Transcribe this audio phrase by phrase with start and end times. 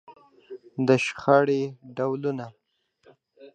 [0.85, 1.61] د شخړې
[1.95, 2.45] ډولونه.